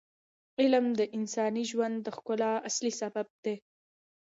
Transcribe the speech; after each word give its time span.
علم 0.61 0.85
د 0.99 1.01
انساني 1.17 1.63
ژوند 1.71 1.95
د 2.01 2.07
ښکلا 2.17 2.51
اصلي 2.69 2.91
سبب 3.01 3.27
دی. 3.43 3.55